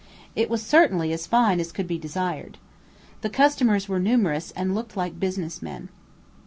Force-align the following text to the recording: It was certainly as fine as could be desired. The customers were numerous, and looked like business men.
It 0.35 0.49
was 0.49 0.63
certainly 0.63 1.13
as 1.13 1.27
fine 1.27 1.59
as 1.59 1.71
could 1.71 1.85
be 1.85 1.99
desired. 1.99 2.57
The 3.21 3.29
customers 3.29 3.87
were 3.87 3.99
numerous, 3.99 4.49
and 4.55 4.73
looked 4.73 4.97
like 4.97 5.19
business 5.19 5.61
men. 5.61 5.89